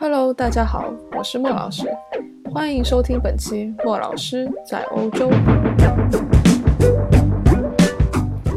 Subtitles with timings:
[0.00, 1.88] Hello，大家好，我是莫老师，
[2.54, 5.28] 欢迎收听本期莫老师在欧洲。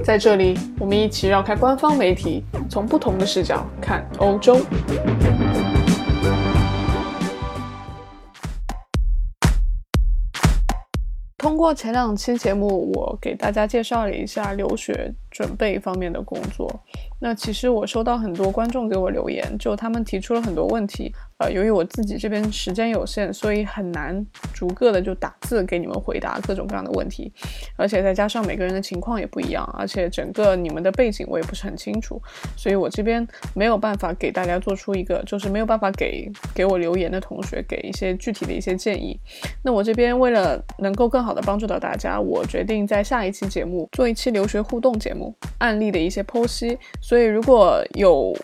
[0.04, 4.60] 在这里，我们一起绕开官方媒体，从不同的视角看欧洲。
[11.40, 15.12] 通过前两期节目，我给大家介绍了一下留学
[15.42, 16.70] 准备方面的工作。
[17.20, 21.12] 那其实我收到很多观众给我留言，就他们提出了很多问题。
[21.38, 27.32] 呃，由于我自己这边时间有限，所以很难逐个的就打字给你们回答各种各样的问题，
[27.76, 32.22] 而且再加上每个人的情况也不一样，而且整个你们的背景我也不是很清楚，
[32.56, 39.20] 所以我这边没有办法给大家做出一个，就是没有办法给给我留言的同学给一些具体的一些建议。
[39.64, 46.78] 那我这边为了能够更好的帮助到大家，我决定在下一期节目做一期留学互动节目，案例的一些剖析。
[47.02, 48.36] 所以如果有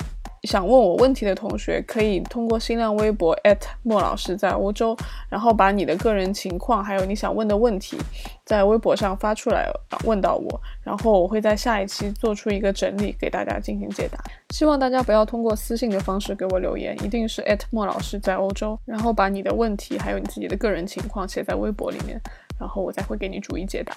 [0.44, 3.36] 想问我问题的同学，可以通过新浪微博
[3.84, 4.96] 莫老师在欧洲，
[5.30, 7.98] 然后把你的个人情况还有你想问的问题，
[8.46, 9.68] 在微博上发出来
[10.05, 14.24] 问到我，然后我会在下一期做出一个整理给大家进行解答。
[14.51, 22.22] 希望大家不要通过私信的方式给我留言，一定是莫老师在欧洲，然后把你的问题还有你自己的个人情况写在微博里面，
[22.57, 23.94] 然后我再会给你逐一解答。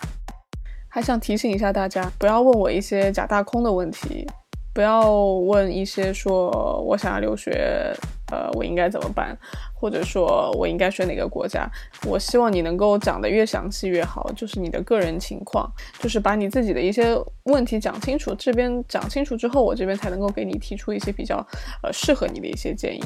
[0.90, 4.26] 还想提醒一下大家，不要问我一些假大空的问题。
[4.72, 7.92] 不要问一些说我想要留学，
[8.30, 9.36] 呃，我应该怎么办，
[9.74, 11.68] 或者说我应该选哪个国家？
[12.06, 18.32] 我希望你能够讲的越详细越好，就是你的个人情况，就是把你自己的一些问题讲清楚。
[18.36, 21.44] 这边讲清楚之后，我这边才能够给你提出一些比较
[21.82, 23.02] 呃适合你的一些建议。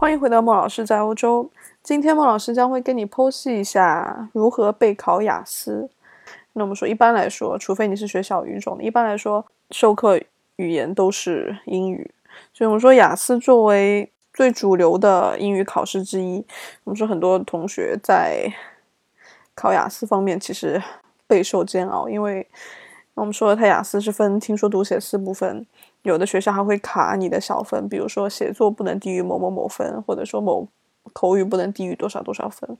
[0.00, 1.50] 欢迎回到莫老师在欧洲，
[1.82, 5.90] 今天莫老师将会跟你剖析一下如何备考雅思。
[6.52, 10.20] 那我们说，一般来说，除非你是学小语种的，一般来说，授课
[10.54, 12.12] 语言都是英语。
[12.54, 16.46] 所以我们说，雅思作为最主流的英语考试之一，
[16.84, 18.48] 我们说很多同学在
[19.56, 20.80] 考雅思方面其实
[21.26, 22.46] 备受煎熬，因为
[23.14, 25.66] 我们说它雅思是分听说读写四部分，
[26.10, 30.66] 有的学校还会卡你的小分，比如说写作不能低于某某某分，或者说某
[31.12, 32.76] 口语不能低于多少多少分。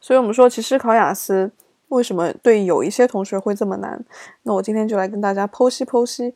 [0.00, 1.50] 所以我们说，其实考雅思。
[1.88, 4.04] 为什么对有一些同学会这么难？
[4.42, 6.34] 那我今天就来跟大家剖析剖析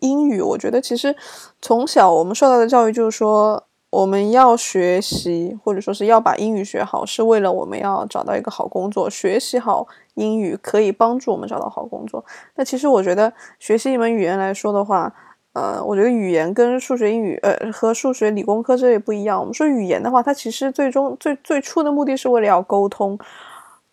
[0.00, 0.40] 英语。
[0.40, 1.14] 我觉得其实
[1.60, 9.08] 从小我们受到的教育就是说，我们要学习或者说是要把英语学好，是为了我们要找到一个好工作。
[9.08, 12.24] 学习好英语可以帮助我们找到好工作。
[12.56, 15.14] 那其实我觉得学习一门语言来说的话，
[15.52, 19.38] 呃，我觉得语言跟数学、英语，呃，和数学、理工科这也不一样。
[19.38, 23.18] 我们说语言的话，它其实最终最最初的目的是为了要沟通。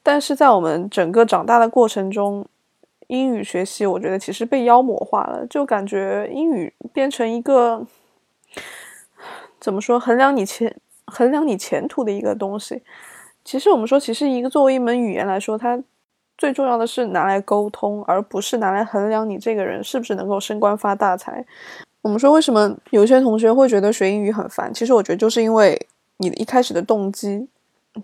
[0.02, 2.46] 但是在我们整个长大的过程中，
[3.08, 7.86] 英语学习我觉得其实被妖魔化了，就感觉英语变成一个
[9.60, 10.74] 怎么说衡量你前
[11.06, 12.82] 衡量你前途的一个东西。
[13.44, 15.78] 其实我们说，其实一个作为一门语言来说，它
[16.40, 21.46] 最重要的是拿来沟通，而不是拿来衡量你这个人是不是能够升官发大财。
[22.02, 24.74] 我们说，为什么有些同学会觉得学英语很烦？
[24.74, 27.48] 其实我觉得就是因为你一开始的动机。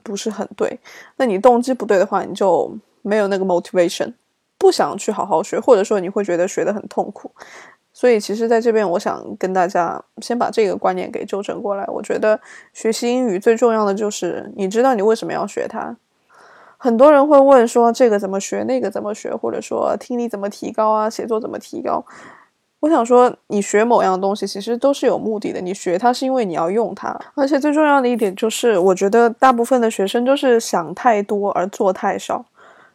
[0.01, 0.79] 不是很对，
[1.17, 4.11] 那你动机不对的话，你就没有那个 motivation，
[4.57, 7.31] 不想去好好学，或者说你会觉得学得很痛苦。
[7.93, 11.85] 所以其实在这边，我想跟大家先把这个观念给纠正过来。
[11.85, 12.37] 我觉得
[12.73, 15.95] 学习英语最重要的就是你知道你为什么要学它。
[16.77, 22.03] 很多人会问说这个怎么学，那个怎么学，或者说听力怎么提高啊，写作怎么提高。
[22.81, 25.59] 我想说，你学某样东西其实都是有目的的。
[25.59, 32.45] 你学它是因为你要用它，而且最重要的一点就是，我觉得大部分的学生都是想太多而做太少。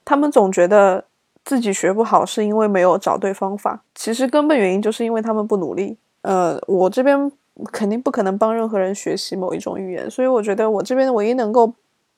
[0.04, 1.04] 他们总觉得
[1.44, 5.96] 自己学不好是因为没有找对方法，其实根本原因就是因为他们不努力。
[6.22, 7.32] 呃，我这边
[7.72, 11.72] 肯定不可能帮任何人学习某一种语言，所以我觉得我这边唯一能够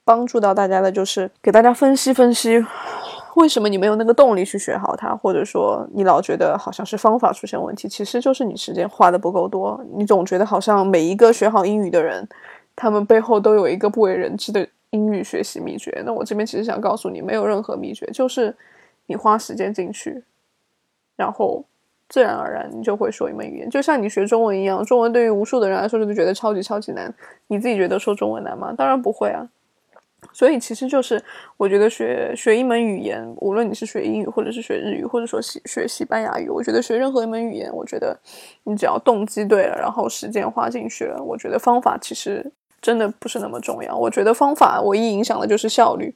[0.04, 2.64] 帮助到大家的就是给大家分析分析。
[3.36, 5.16] 为什么你没有那个动力去学好它？
[5.16, 9.82] 或者说你老觉得好像是方法出现问题，其实就是你时间花的不够多。
[9.94, 12.28] 你总觉得好像每一个学好英语的人，
[12.76, 16.02] 他们背后都有一个不为人知的英语学习秘诀。
[16.04, 18.54] 那我这边其实想告诉你，没有任何秘诀，就是
[19.06, 20.22] 你花时间进去，
[21.16, 21.64] 然后
[22.10, 23.70] 自然而然你就会说一门语言。
[23.70, 27.10] 就像你学中文一样，中文对于无数的人来说就觉得超级超级难。
[27.46, 28.74] 你自己觉得说中文难吗？
[28.76, 29.48] 当然不会啊。
[30.32, 31.22] 所以其实就是，
[31.56, 38.18] 我觉得学学一门语言，无论你是学英语，或者是学日语，或者说西学西班牙语，我觉得学任何一门语言，我觉得
[38.64, 43.96] 你只要动机对了，然后时间花进去了，我觉得方法其实真的不是那么重要。
[43.96, 46.14] 我觉得方法唯一影响的就是效率，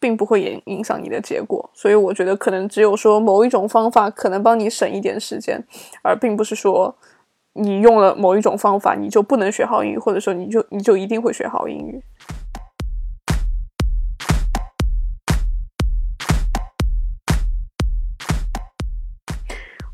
[0.00, 1.68] 并不会影影响你的结果。
[1.74, 5.62] 所以我觉得可能只有说某一种方法可能帮你省一点时间，
[6.02, 6.96] 而并不是说
[7.52, 12.02] 你用了某一种方法，你就不能学好英语，或者说你就你就一定会学好英语。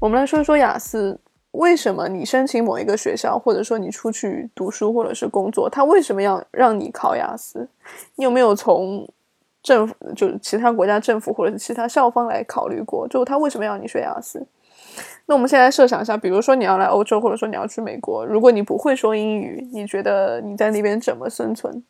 [0.00, 1.20] 我们来说一说雅思，
[1.50, 7.68] 为什么你申请某一个学校，或者说你出去读书或者是工作，他为什么要让你考雅思？
[8.14, 9.06] 你有没有从
[9.62, 14.46] 政府，就是其他国家政府或者是其他校方来考虑过，就他为什么要你学雅思？
[15.26, 21.84] 那我们现在设想一下，比如说你要来欧洲，或者说你要去美国，如果你不会说英语，你觉得你在那边怎么生存？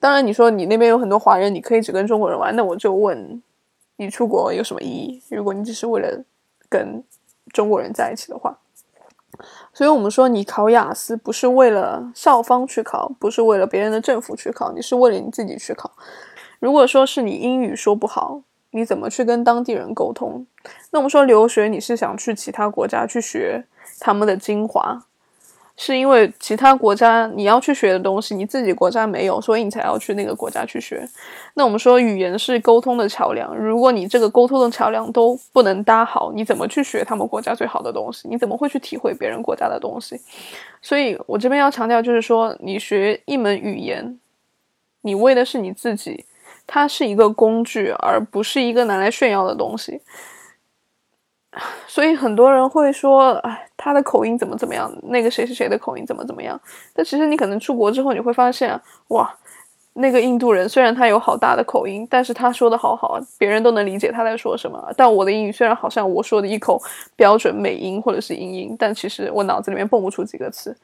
[0.00, 3.40] 当然，你说你那边有很多华人，你可以只跟中国人玩，那我就问
[3.98, 5.22] 你出国有什么意义？
[5.30, 6.24] 如果你只是为了
[6.68, 7.02] 跟
[7.56, 8.54] 中国人在一起的话，
[9.72, 15.90] 所以我们说你考雅思不是为了校方去考，不是为了别人的政府去考，你是为了你自己去考。
[16.60, 18.42] 如果说是你英语说不好，
[18.72, 20.46] 你怎么去跟当地人沟通？
[20.90, 23.64] 那我们说留学，你是想去其他国家去学
[23.98, 25.06] 他们的精华。
[25.78, 31.06] 是因为其他国家你要去学的东西，你自己国家没有，所以你才要去那个国家去学。
[31.52, 38.26] 那我们说语言是沟通的桥梁，如果你这个沟通的桥梁都不能搭好，你怎么去学他们国家最好的东西？
[38.28, 40.18] 你怎么会去体会别人国家的东西？
[40.80, 44.18] 所以我这边要强调就是说，你学一门语言，
[45.02, 46.24] 你为的是你自己，
[46.66, 50.00] 它是一个工具，而不是一个拿来炫耀的东西。
[51.86, 54.92] 所以很多人会说，哎，他的口音怎么怎么样？
[55.04, 56.60] 那个谁谁谁的口音怎么怎么样？
[56.94, 59.34] 但其实你可能出国之后，你会发现，哇，
[59.94, 64.92] 那个印度人虽然他有好大的口音，但是他说的好好，别人都能理解他在说什么。
[64.96, 66.80] 但我的英语虽然好像我说的一口
[67.16, 70.76] 标准美音或者是英音，但其实我脑子里面蹦不出几个词，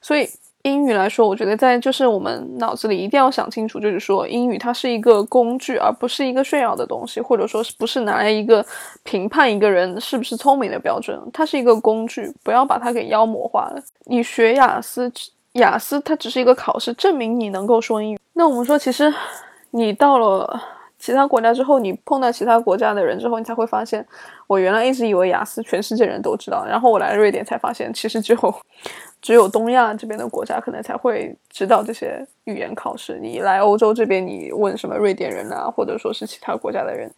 [0.00, 0.28] 所以。
[0.66, 8.66] 英语来说，我觉得在就是我们脑子里一定要想清楚，就是说英语它是一个工具，而不是一个炫耀的东西，或者说是不是拿来一个
[9.04, 11.16] 评判一个人是不是聪明的标准。
[11.32, 13.80] 它是一个工具，不要把它给妖魔化了。
[14.06, 15.12] 你学雅思，
[15.52, 18.18] 雅思它只是一个考试，证明你能够说英语。
[18.32, 19.14] 那我们说，其实
[19.70, 20.60] 你到了
[20.98, 24.06] 其他国家之后，你碰到其他国家的人之后，你才会发现，
[24.46, 28.54] 我原来一直以为雅思全世界人都知道，然后我来瑞典才发现，其实只有。
[29.22, 33.18] 只有东亚这边的国家可能才会知道这些语言考试。
[33.20, 37.10] 你来欧洲这边，你问什么瑞典人啊，或者说是其他国家的人，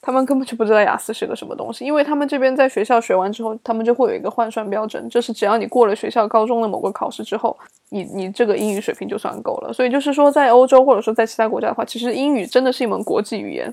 [0.00, 7.56] 他们根本就不知道雅思是个什么东西，因为他们这边在学校学完之后，他们就会有一个换算标准，就是只要你过了学校高中的某个考试之后。
[7.90, 13.72] 你你这个英语水平就算够了，所以就是说，在欧洲或者说在其他国家的话，其实英语真的是一门国际语言，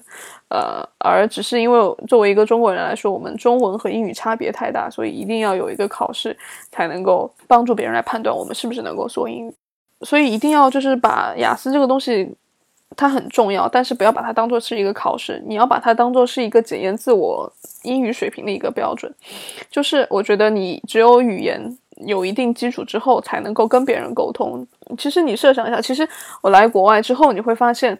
[0.49, 6.37] 呃，而只是因为作为一个中国人来说，我们中文和英语差别太大，所以一定要有一个考试
[6.71, 9.53] 才能够帮助别人来判断我们是不是能够说英语，
[10.01, 12.35] 所以一定要就是把雅思这个东西，
[12.95, 17.51] 它很重要，但是不要把它当做是一个考试，你要把它当做是一个检验自我
[17.81, 19.11] 英语水平的一个标准，
[19.71, 21.75] 就是我觉得你只有语言。
[22.05, 24.65] 有一定基础之后，才能够跟别人沟通。
[24.97, 26.07] 其实你设想一下，其实
[26.41, 27.97] 我来国外之后，你会发现，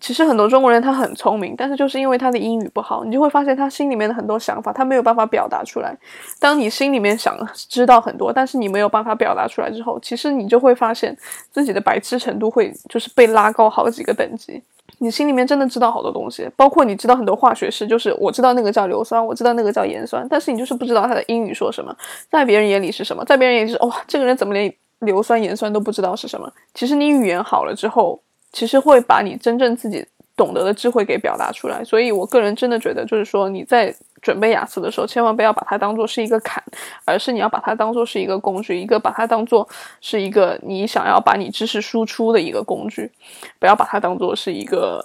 [0.00, 5.96] 其实很多中国人他很聪明，但是就是因为他的英语不好，你就会发现他心里面的很多想法，他没有办法表达出来。
[6.40, 11.16] 当你心里面想知道很多，但是你没有办法表达出来之后，其实你就会发现
[11.50, 14.62] 自己的白痴程度会就是被拉高好几个等级。
[14.98, 21.94] 你心里面真的知道好多东西，包括你知道很多化学式，就是我知道那个叫硫酸，我知道那个叫盐酸，但是你就是不知道它的英语说什么，
[22.30, 26.52] 在别人眼里是什么，在别人眼里是哇，这个人怎么连硫酸盐酸都不知道是什么？
[26.74, 28.20] 其实你语言好了之后，
[28.52, 30.06] 其实会把你真正自己
[30.36, 31.82] 懂得的智慧给表达出来。
[31.82, 33.94] 所以我个人真的觉得，就是说你在。
[34.22, 36.62] 准备雅思的时候，千万不要把它当做是一个坎，
[37.04, 39.68] 而是你要把它当做是一个工具，一个把它当做
[40.00, 43.10] 是一个你想要把你知识输出的一个工具，
[43.58, 45.04] 不要把它当做是一个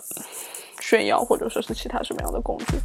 [0.79, 2.77] 炫耀或者说是其他什么样的工具。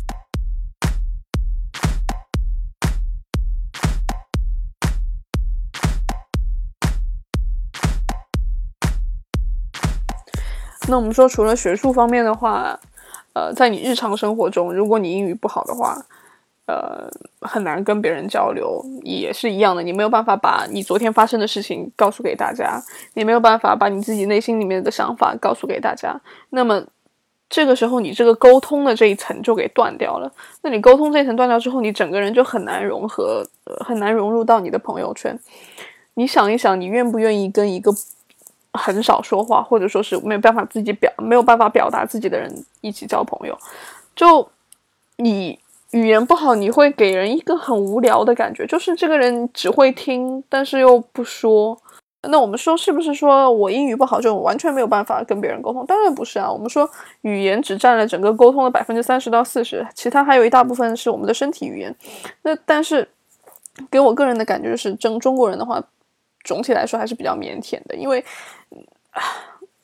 [10.88, 12.78] 那我们说，除了学术方面的话，
[13.34, 15.96] 呃，在你日常生活中，如果你英语不好的话，
[16.66, 19.82] 呃，很难跟别人交流，也是一样的。
[19.82, 22.80] 你没有办法把你昨天发生的事情告诉给大家，
[23.14, 26.18] 你没有办法把你自己内心里面的想法告诉给大家。
[26.50, 26.84] 那么，
[27.50, 30.32] 这个时候你这个沟通的这一层就给断掉了。
[30.62, 33.44] 那你沟通这一层断掉之后，你整个人就很难融合，
[33.84, 35.36] 很难融入到你的朋友圈。
[36.14, 37.92] 你想一想，你愿不愿意跟一个
[38.72, 43.58] 很少说话，或者说是没有办法自己表、没有办法表达自己的人一起交朋友？
[44.14, 44.48] 就
[45.16, 45.58] 你。
[45.92, 51.78] 语言不好，你会给人一个很无聊的感觉，就是这个人只会听，但是又不说。
[52.28, 55.84] 那我们说是不是说我英语不好就完全没有办法跟别人沟通？
[55.86, 56.50] 当然不是啊。
[56.50, 56.88] 我们说
[57.22, 61.94] 语言只占了整个沟通的百分之三十到四十，其他还有一大部分是我们的身体语言。
[62.42, 63.08] 那但是
[63.90, 65.82] 给我个人的感觉就是，中中国人的话，
[66.44, 68.24] 总体来说还是比较腼腆的，因为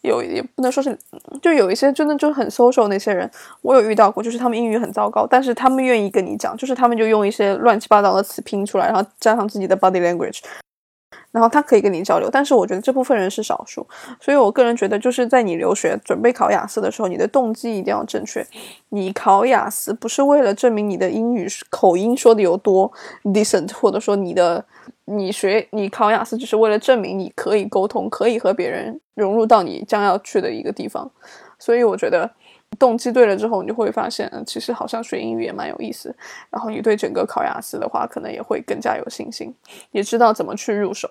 [0.08, 0.98] 有也不能说是，
[1.40, 3.30] 就有一些真的就很 social 那些人，
[3.62, 10.40] 我有遇到过，就是他们英语很糟糕，但是他们愿意跟你讲，就是他们就用一些乱七八糟的词拼出来，然后加上自己的 body language。
[11.38, 13.86] 然后他可以跟你交流，但是我觉得这部分人是少数，
[14.20, 18.44] 所以我个人觉得就是在你留学准备考雅思的时候，你的动机一定要正确。
[18.88, 22.92] 你考雅思不是为了证明你的英语口音说的有多
[23.22, 24.64] decent，或者说你的
[25.04, 31.08] 你学你考雅思只是为了证明你可以沟通，可以和别人融入到你将要去的一个地方。
[31.56, 32.28] 所以我觉得
[32.80, 36.12] 动机对了之后，你就会发现，其实好像学英语也蛮有意思。
[36.50, 39.54] 然后你对整个考雅思的话，可能也会更加有信心，
[39.92, 41.08] 也知道怎么去入手。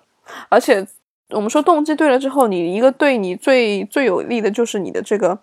[0.49, 0.85] 而且，
[1.29, 5.37] 我们说动机对了之后，你一个对你最最有利的就是你的这个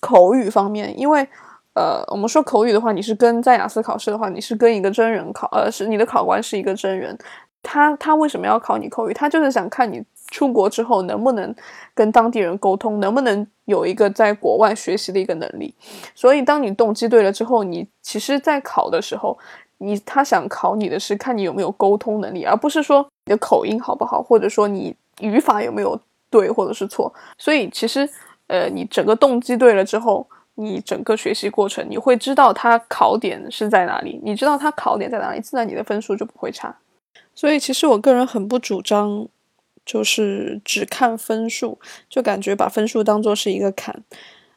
[0.00, 1.26] 口语方面，因为
[1.74, 7.16] 呃，我们说口语的话，你是跟在雅思考试的话，你是跟一个真人考，呃，是你的考官是一个真人，
[7.62, 9.14] 他他为什么要考你口语？
[9.14, 11.54] 他就是想看你出国之后能不能
[11.94, 15.74] 跟当地人沟通，能不能有一个在国外学习的一个能力。
[16.14, 19.38] 所以，当你动机对了之后，你其实在考的时候。
[19.80, 27.12] 你他想考你的是看你有没有沟通能力，而不是说你的口音好不好，或者说你语法有没有对或者是错。
[27.36, 28.08] 所以其实，
[28.46, 36.74] 呃，你整个动机对了之后，你整个学习过程你会知道它考点是在哪里，你知道它考点在哪里，自然你的分数就不会差。
[37.34, 39.28] 所以其实我个人很不主张，
[39.84, 44.02] 就是只看分数，就感觉把分数当做是一个坎。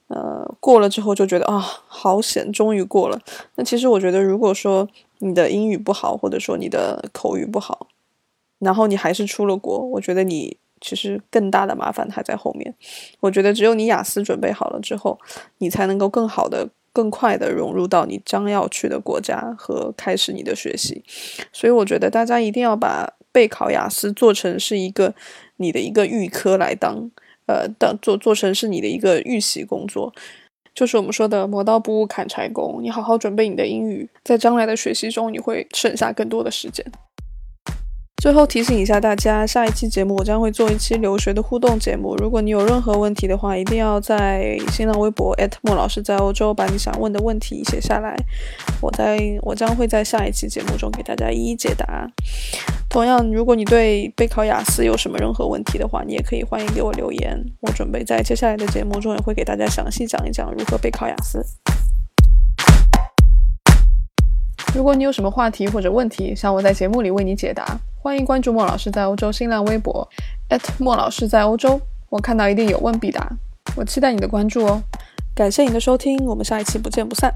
[0.08, 3.20] 呃，过了之后就觉得啊，好险，终于过了。
[3.56, 4.88] 那其实我觉得，如果说
[5.20, 7.88] 你的英语不好，或者说你的口语不好，
[8.62, 12.74] 然后你还是出了国，我觉得你其实更大的麻烦还在后面。
[13.20, 15.20] 我觉得只有你雅思准备好了之后，
[15.58, 21.04] 你才能够更好的、更快的融入到你将要去的国家和开始你的学习。
[21.52, 25.14] 所以我觉得大家一定要把备考雅思做成是一个
[25.58, 27.12] 你的一个预科来当。
[27.48, 30.14] 呃，当做做成是你的一个预习工作，
[30.74, 32.80] 就是我们说的磨刀不误砍柴工。
[32.82, 36.86] 你好好准备你的英语，在将来的学习中，你会省下更多的时间。
[38.22, 42.16] 最后提醒一下大家，下一期节目我将会做一期留学的互动节目。
[42.18, 48.16] 如果你有任何问题的话，一定要在新浪微博莫老师在欧洲把你想问的问题写下来，
[48.80, 52.08] 我在我将会在下一期节目中给大家一一解答。
[52.88, 57.36] 同样，如果你对备考雅思有什么任何问题的话，你也可以欢迎给我留言。
[57.62, 61.44] 我准备在接下来的节目中也会给大家详细讲一讲如何备考雅思。
[64.76, 67.66] 如果你有什么话题或者问题想我在节目里为你解答，
[68.04, 70.10] 欢迎关注莫老师在欧洲新浪微博
[70.80, 71.80] 莫老师在欧洲，
[72.10, 73.32] 我看到一定有问必答。
[73.76, 74.82] 我期待你的关注哦！
[75.36, 77.32] 感谢你的收听，我们下一期不见不散。